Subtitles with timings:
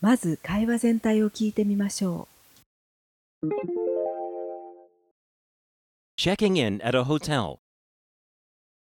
[0.00, 2.26] まず会話全体を聞いてみましょ
[3.42, 3.48] う。
[6.16, 7.58] Checking in at a hotel.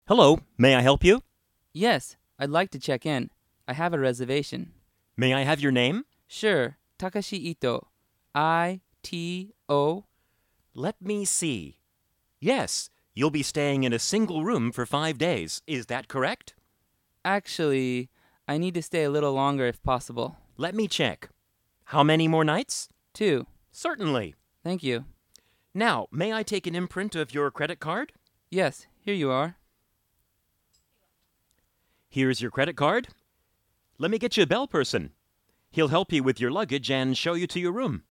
[0.06, 1.22] Hello, may I help you?
[1.72, 3.30] Yes, I'd like to check in.
[3.66, 4.72] I have a reservation.
[5.16, 6.04] May I have your name?
[6.28, 7.86] Sure, Takeshi Ito.
[8.34, 10.04] I T O.
[10.74, 11.78] Let me see.
[12.38, 15.62] Yes, you'll be staying in a single room for five days.
[15.66, 16.52] Is that correct?
[17.25, 18.09] Actually,
[18.47, 20.37] I need to stay a little longer if possible.
[20.57, 21.29] Let me check.
[21.85, 22.89] How many more nights?
[23.13, 23.45] Two.
[23.71, 24.35] Certainly.
[24.63, 25.05] Thank you.
[25.73, 28.11] Now, may I take an imprint of your credit card?
[28.49, 29.55] Yes, here you are.
[32.09, 33.07] Here's your credit card.
[33.97, 35.11] Let me get you a bell person.
[35.69, 37.95] He'll help you with your luggage and show you to your room.
[37.95, 38.11] う。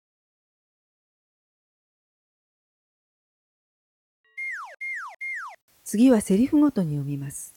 [5.84, 7.54] 次はセリフごとに読みます。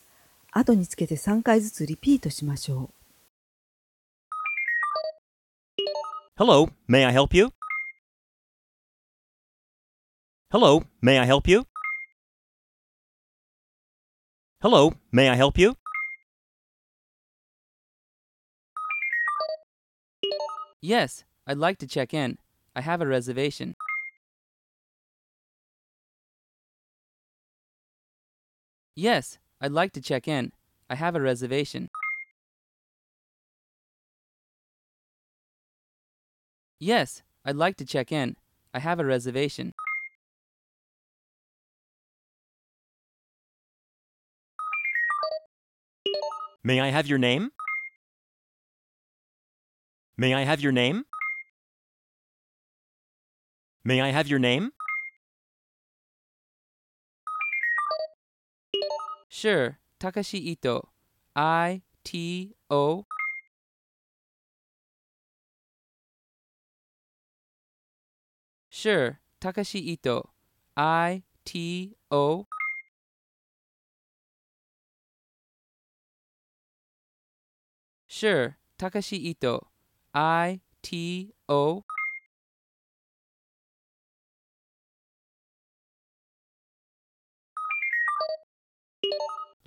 [0.54, 3.00] 後につけて3回ずつリピートしましょう。
[6.38, 7.52] Hello, may I help you?
[10.52, 11.66] Hello, may I help you?
[14.62, 15.76] Hello, may I help you?
[20.82, 22.38] Yes, I'd like to check in.
[22.76, 23.76] I have a reservation.
[28.96, 30.53] Yes, I'd like to check in.
[30.91, 31.89] I have a reservation.
[36.79, 38.37] Yes, I'd like to check in.
[38.75, 39.73] I have a reservation.
[46.63, 47.51] May I have your name?
[50.17, 51.05] May I have your name?
[53.85, 54.73] May I have your name?
[59.45, 60.89] Sure, Takeshi Ito.
[61.37, 63.05] I T O.
[68.71, 70.31] Sure, Takeshi Ito.
[70.79, 72.47] I T O.
[78.07, 79.69] Sure, Takeshi Ito.
[80.15, 81.85] I T O.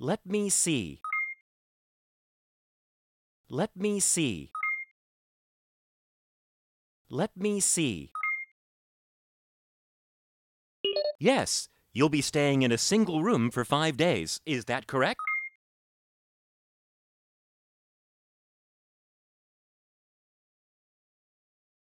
[0.00, 1.00] Let me see.
[3.50, 4.52] Let me see.
[7.10, 8.12] Let me see.
[11.18, 14.40] Yes, you'll be staying in a single room for five days.
[14.46, 15.18] Is that correct?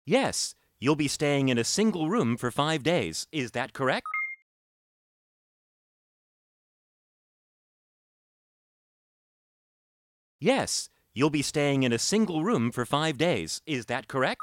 [0.05, 3.29] Yes, you'll be staying in a single room for five days.
[3.31, 4.07] Is that correct?
[10.43, 13.61] Yes, you'll be staying in a single room for five days.
[13.67, 14.41] Is that correct?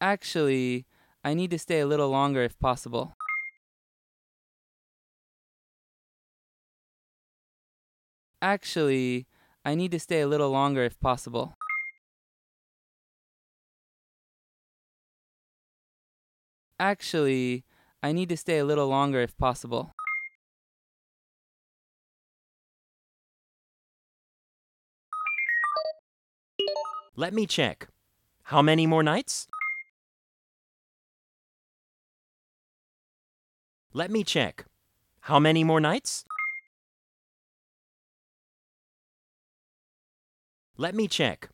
[0.00, 0.86] Actually,
[1.22, 3.14] I need to stay a little longer if possible.
[8.40, 9.26] Actually,
[9.64, 11.54] I need to stay a little longer if possible.
[16.78, 17.64] Actually,
[18.02, 19.94] I need to stay a little longer if possible.
[27.16, 27.88] Let me check.
[28.42, 29.46] How many more nights?
[33.94, 34.66] Let me check.
[35.20, 36.24] How many more nights?
[40.76, 41.48] Let me check.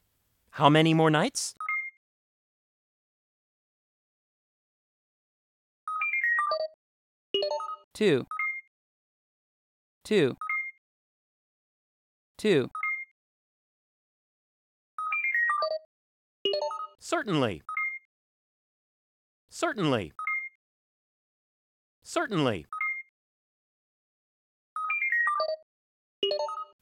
[0.50, 1.54] How many more nights?
[7.94, 8.26] Two.
[10.04, 10.36] Two.
[12.38, 12.70] Two.
[16.98, 17.62] Certainly.
[19.50, 20.12] Certainly.
[22.02, 22.66] Certainly.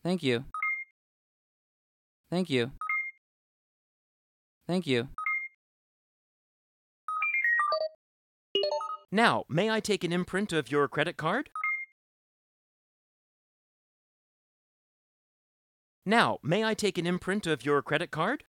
[0.05, 0.45] Thank you.
[2.31, 2.71] Thank you.
[4.69, 5.09] Thank you.
[9.13, 11.51] Now, may I take an imprint of your credit card?
[16.07, 18.45] Now, may I take an imprint of your credit card?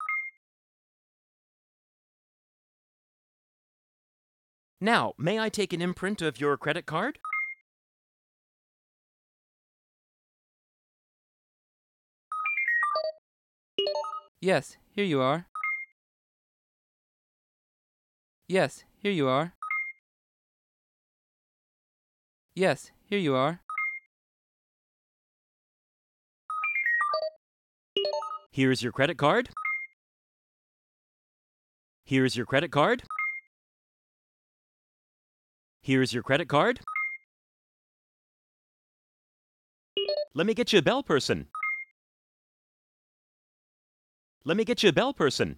[4.79, 7.17] Now, may I take an imprint of your credit card?
[14.39, 15.47] Yes, here you are.
[18.47, 19.53] Yes, here you are.
[22.53, 23.61] Yes, here you are.
[28.51, 29.49] Here's your credit card.
[32.03, 33.03] Here's your credit card.
[35.81, 36.81] Here's your credit card.
[40.33, 41.47] Let me get you a bell person.
[44.43, 45.57] Let me get you a bell person.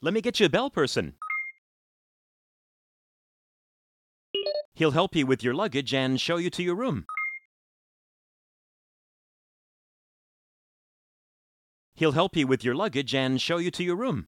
[0.00, 1.14] Let me get you a bell person.
[4.73, 7.05] He'll help you with your luggage and show you to your room.
[11.95, 14.25] He'll help you with your luggage and show you to your room.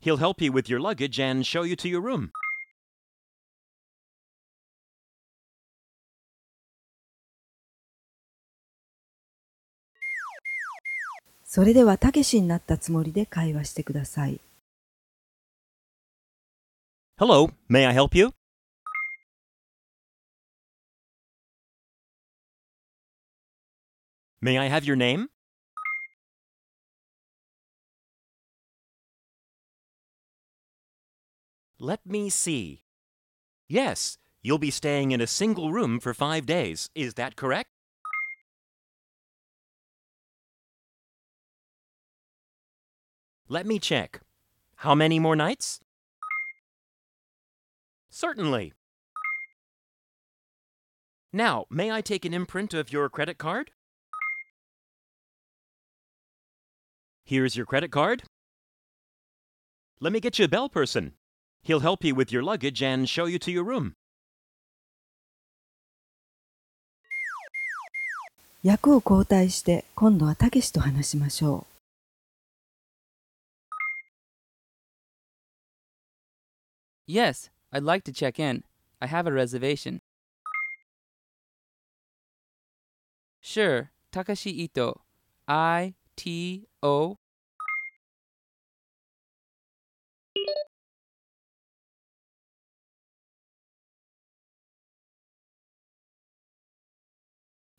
[0.00, 2.30] He'll help you with your luggage and show you to your room.
[11.44, 14.40] それではたけしになったつもりで会話してください。
[17.17, 18.33] Hello, may I help you?
[24.41, 25.29] May I have your name?
[31.79, 32.83] Let me see.
[33.69, 36.89] Yes, you'll be staying in a single room for five days.
[36.95, 37.69] Is that correct?
[43.47, 44.19] Let me check.
[44.75, 45.79] How many more nights?
[48.14, 48.72] Certainly.
[51.32, 53.70] Now, may I take an imprint of your credit card?
[57.24, 58.24] Here's your credit card.
[60.00, 61.12] Let me get you a bell person.
[61.62, 63.94] He'll help you with your luggage and show you to your room.
[68.62, 71.66] 役を交代して今度はたけしと話しましょ
[77.08, 78.63] Yes, I'd like to check in.
[79.01, 79.99] I have a reservation.
[83.41, 85.01] Sure, Takeshi Ito.
[85.45, 87.17] I T O.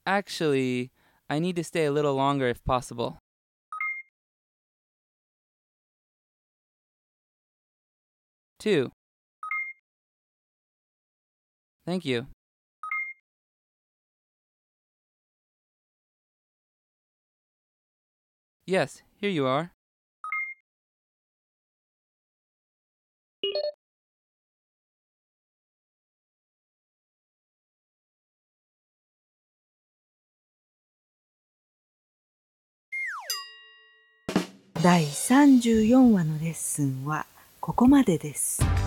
[0.05, 0.93] Actually,
[1.31, 3.19] I need to stay a little longer if possible.
[8.59, 8.93] Two.
[11.87, 12.27] Thank you.
[18.67, 19.71] Yes, here you are.
[34.77, 34.83] う。
[34.83, 37.27] 第34話のレッスンは
[37.61, 38.86] ここまでです。